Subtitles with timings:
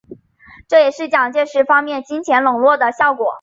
[0.67, 3.29] 这也是蒋介石方面金钱拢络的效果。